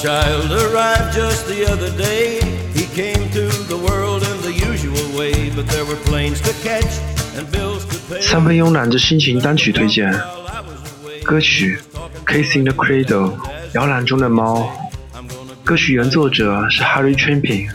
[0.00, 2.38] child arrived just the other day.
[2.72, 7.00] He came to the world in the usual way, but there were planes to catch
[7.36, 8.22] and bills to pay.
[8.22, 10.12] 三分慵懒之心情单曲推荐，
[11.24, 11.80] 歌曲
[12.32, 13.32] 《Kiss in the Cradle》
[13.72, 14.70] 摇篮中的猫。
[15.64, 17.68] 歌曲原作者是 Harry Champion，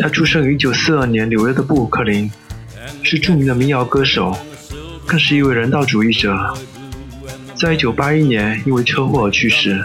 [0.00, 2.28] 他出生于1942年纽约的布鲁克林，
[3.04, 4.36] 是著名的民谣歌手，
[5.06, 6.52] 更是一位人道主义者。
[7.54, 9.84] 在1981年因为车祸而去世。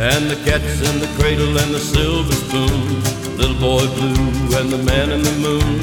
[0.00, 3.02] And the cat's in the cradle and the silver spoon.
[3.36, 5.80] Little boy blue and the man in the moon.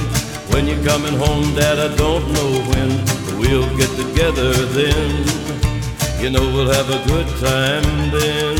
[0.53, 2.89] When you're coming home, Dad, I don't know when.
[3.37, 5.27] We'll get together then.
[6.21, 8.55] You know we'll have a good time then.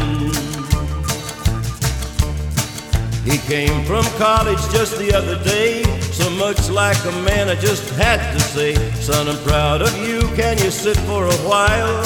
[3.23, 5.83] He came from college just the other day.
[6.11, 10.19] So much like a man, I just had to say, Son, I'm proud of you.
[10.35, 12.03] Can you sit for a while?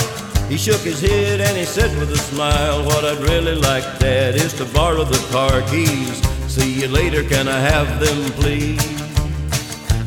[0.49, 4.33] He shook his head and he said with a smile, What I'd really like, Dad,
[4.35, 6.17] is to borrow the car keys.
[6.51, 8.81] See you later, can I have them, please?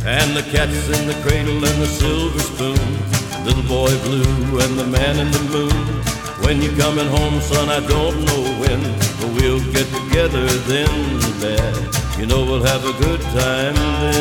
[0.05, 3.45] And the cat's in the cradle and the silver spoon.
[3.47, 6.03] Little boy blue and the man in the moon.
[6.43, 8.83] When you're coming home, son, I don't know when.
[9.21, 10.91] But we'll get together then,
[11.41, 12.19] Dad.
[12.19, 14.12] You know we'll have a good time then.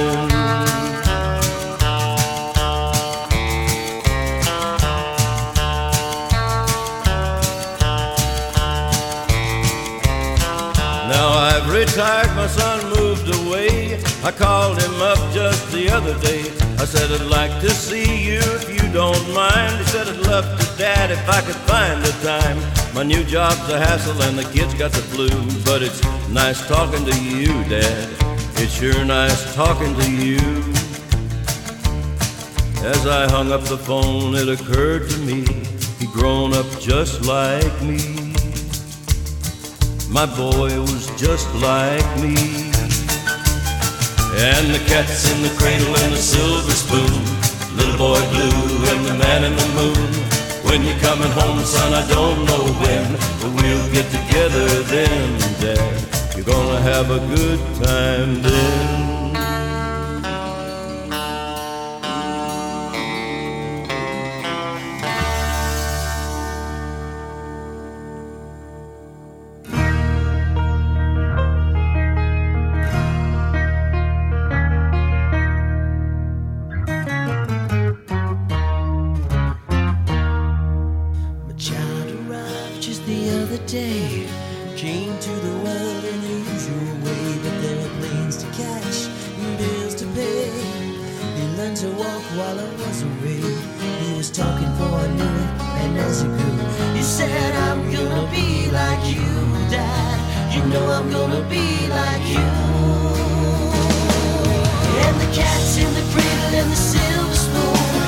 [11.97, 14.01] My son moved away.
[14.23, 16.41] I called him up just the other day.
[16.79, 19.77] I said, I'd like to see you if you don't mind.
[19.77, 22.57] He said, I'd love to, Dad, if I could find the time.
[22.93, 25.29] My new job's a hassle and the kids got the flu.
[25.65, 28.09] But it's nice talking to you, Dad.
[28.55, 30.39] It's sure nice talking to you.
[32.83, 35.45] As I hung up the phone, it occurred to me
[35.99, 38.20] he'd grown up just like me.
[40.11, 42.35] My boy was just like me.
[44.35, 47.15] And the cat's in the cradle and the silver spoon.
[47.77, 50.11] Little boy blue and the man in the moon.
[50.67, 53.13] When you're coming home, son, I don't know when.
[53.39, 56.35] But we'll get together then, Dad.
[56.35, 59.20] You're gonna have a good time then.
[82.91, 84.27] Just the other day.
[84.75, 88.97] Came to the world in the usual way, but there were planes to catch
[89.41, 90.51] and bills to pay.
[91.37, 93.43] He learned to walk while I was away.
[94.03, 95.51] He was talking before I knew it,
[95.83, 96.57] and as he grew,
[96.97, 99.29] he said, I'm gonna be like you,
[99.71, 100.17] Dad.
[100.53, 101.67] You know I'm gonna be
[101.99, 102.49] like you.
[105.05, 108.01] And the cat's in the cradle and the silver spoon.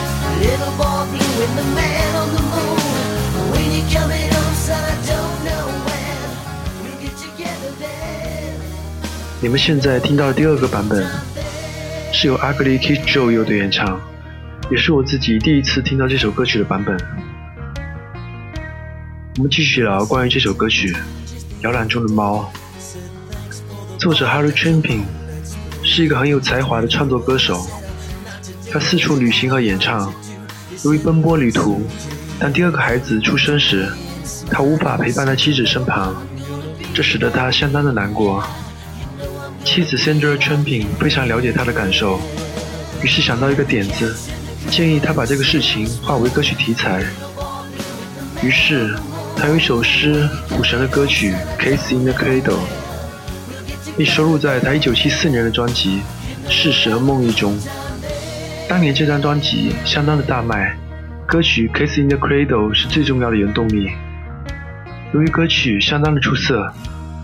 [0.44, 2.03] Little boy blue the man
[9.44, 11.06] 你们现在听到的第二个版本
[12.14, 14.00] 是由 Ugly Kid Joe 乐队演唱，
[14.72, 16.98] 也是我自己第一次听到这首歌曲的版本。
[19.36, 20.94] 我们继续聊关于这首歌曲
[21.60, 22.50] 《摇篮中的猫》。
[24.00, 25.02] 作者 Harry Champion
[25.84, 27.68] 是一个很有才华的创作歌手，
[28.72, 30.14] 他四处旅行和演唱。
[30.86, 31.82] 由于奔波旅途，
[32.40, 33.92] 当第二个孩子出生时，
[34.50, 36.16] 他无法陪伴在妻子身旁，
[36.94, 38.42] 这使得他相当的难过。
[39.64, 42.20] 妻子 Sandra Chapin 非常了解他的感受，
[43.02, 44.16] 于是想到一个点子，
[44.70, 47.04] 建议他把这个事情化为歌曲题材。
[48.44, 48.94] 于是，
[49.36, 52.42] 他有一首诗谱成了歌曲《Kiss in the Cradle》，
[53.98, 56.02] 并收录在他1974年的专辑
[56.52, 57.58] 《事实和梦呓》中。
[58.68, 60.78] 当年这张专辑相当的大卖，
[61.26, 63.90] 歌曲《Kiss in the Cradle》是最重要的原动力。
[65.14, 66.72] 由于歌曲相当的出色，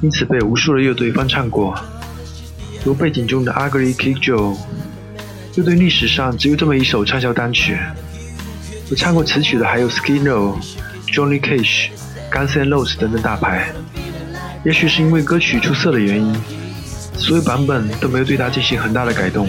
[0.02, 1.78] 因此被无数的乐队翻唱过。
[2.86, 4.58] 如背景中的 Ugly Kid Joe，
[5.56, 7.78] 乐队历史上只有这么一首畅销单曲。
[8.90, 10.56] 有唱过此曲的还有 skinnow、
[11.08, 11.90] Johnny Cash、
[12.32, 13.70] Guns N' Roses 等等大牌。
[14.66, 16.36] 也许是因为歌曲出色的原因，
[17.16, 19.48] 所有版本都没有对它进行很大的改动。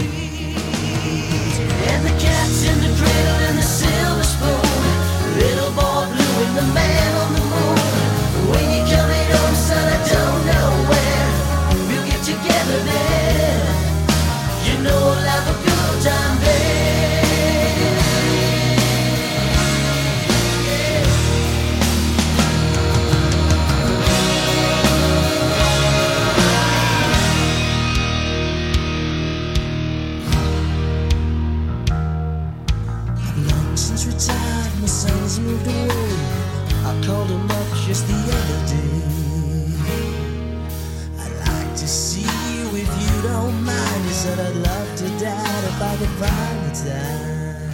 [41.91, 42.23] See
[42.55, 44.03] you if you don't mind.
[44.05, 47.73] He said, I'd love to dad if I could find the time.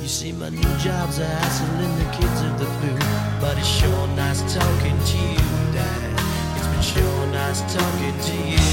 [0.00, 2.94] You see, my new job's a hassle and the kids are the flu.
[3.40, 6.20] But it's sure nice talking to you, Dad.
[6.56, 8.68] It's been sure nice talking to you.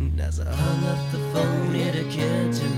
[0.00, 2.73] And as I hung up the phone, it occurred to me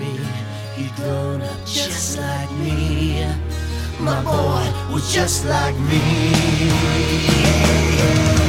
[0.97, 3.27] grown up just like me.
[4.01, 6.01] My boy was just like me.
[7.93, 8.46] And the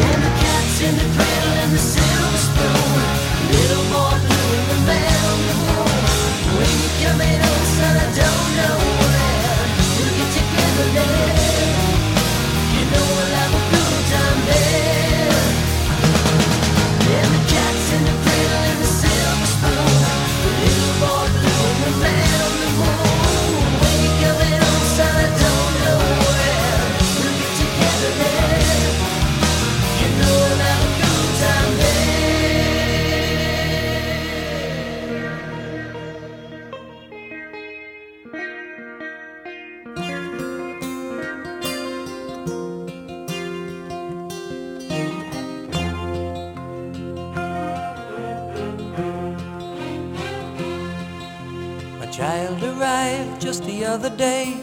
[52.63, 54.55] arrived just the other day.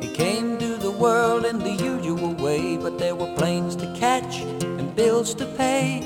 [0.00, 4.40] He came to the world in the usual way, but there were planes to catch
[4.40, 6.00] and bills to pay.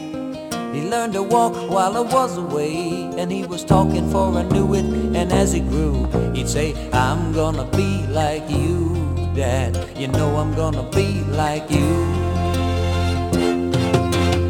[0.72, 4.74] He learned to walk while I was away, and he was talking for I knew
[4.74, 4.84] it.
[4.84, 8.94] And as he grew, he'd say, I'm gonna be like you,
[9.34, 9.76] Dad.
[9.96, 11.90] You know I'm gonna be like you.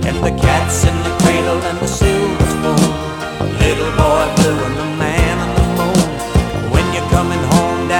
[0.09, 3.11] And the cat's in the cradle and the silver spoon.
[3.59, 5.00] Little boy blue and the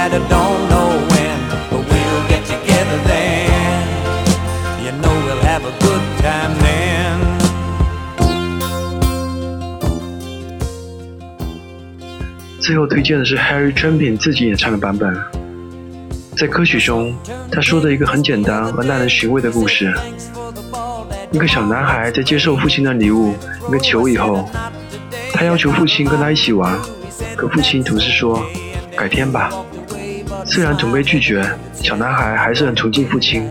[0.01, 1.39] that I don't know when,
[1.69, 3.85] but we'll get together then.
[4.83, 7.19] You know we'll have a good time then.
[12.59, 15.15] 最后推荐的是 Harry Trumpin 自己演唱的版本。
[16.35, 17.15] 在歌曲中，
[17.51, 19.93] 他说的一个很简单而耐人寻味的故事：
[21.31, 23.35] 一个小男孩在接受父亲的礼物——
[23.69, 24.49] 一个球以后，
[25.31, 26.75] 他要求父亲跟他一起玩，
[27.35, 28.43] 可父亲总是说
[28.97, 29.51] “改天吧”。
[30.45, 33.49] 虽然总被拒绝，小男孩还是很崇敬父亲，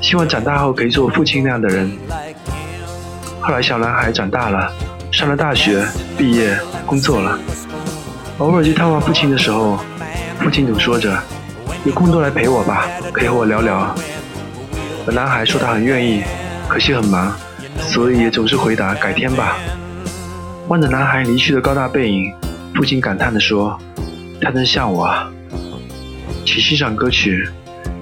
[0.00, 1.90] 希望长大后可以做父亲那样的人。
[3.40, 4.72] 后来，小男孩长大了，
[5.10, 5.86] 上了大学，
[6.18, 7.38] 毕业，工作了。
[8.38, 9.78] 偶尔去探望父亲的时候，
[10.40, 11.16] 父亲总说着
[11.84, 13.94] ：“有空多来陪我吧，可以和我聊聊。”
[15.06, 16.22] 而男孩说他很愿意，
[16.68, 17.32] 可惜很忙，
[17.78, 19.56] 所以也总是回答“改天吧”。
[20.68, 22.32] 望着男孩离去的高大背影，
[22.74, 23.78] 父亲感叹地说
[24.40, 25.30] ：“他真像我啊。”
[26.44, 27.48] 请欣赏歌曲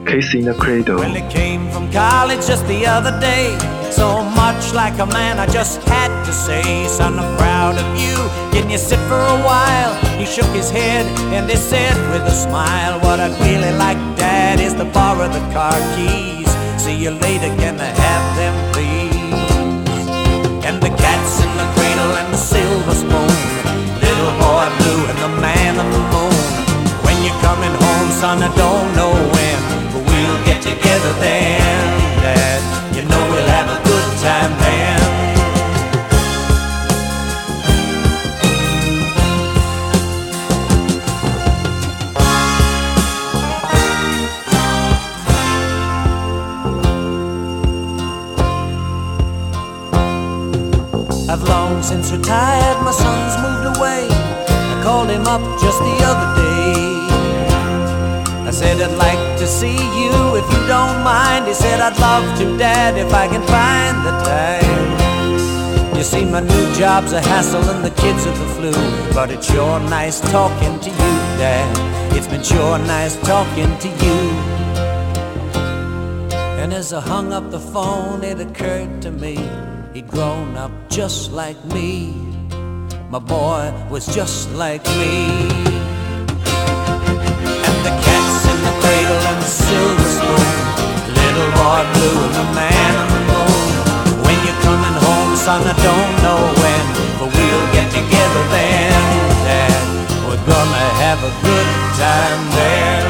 [0.08, 0.96] 《Cat's in the Cradle》。
[0.98, 3.56] When I came from college just the other day,
[3.90, 8.16] so much like a man, I just had to say, Son, I'm proud of you.
[8.52, 9.94] Can you sit for a while?
[10.18, 14.60] He shook his head and he said with a smile, What I'd really like, Dad,
[14.60, 16.48] is to borrow the car keys.
[16.76, 18.67] See you later, can I have them
[28.18, 29.58] son, I don't know when,
[29.92, 31.84] but we'll get together then,
[32.20, 32.60] Dad.
[32.96, 34.98] You know we'll have a good time then.
[51.30, 54.08] I've long since retired, my son's moved away.
[54.10, 56.37] I called him up just the other day.
[58.68, 61.46] Said, I'd like to see you if you don't mind.
[61.46, 65.96] He said, I'd love to, Dad, if I can find the time.
[65.96, 68.72] You see, my new job's a hassle and the kids are the flu.
[69.14, 72.14] But it's sure nice talking to you, Dad.
[72.14, 74.20] It's been sure nice talking to you.
[76.60, 79.48] And as I hung up the phone, it occurred to me
[79.94, 82.12] he'd grown up just like me.
[83.08, 85.87] My boy was just like me.
[89.48, 90.56] Silver spoon.
[91.08, 93.72] Little boy blue and the man on the moon.
[94.24, 96.84] When you're coming home, son, I don't know when,
[97.18, 99.02] but we'll get together then,
[99.48, 99.84] Dad.
[100.28, 103.07] We're gonna have a good time there.